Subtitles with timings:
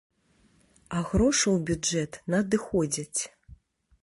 [0.95, 3.21] А грошы ў бюджэт надыходзяць.